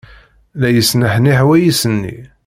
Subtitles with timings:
[0.61, 2.17] La yesneḥniḥ wayis-nni.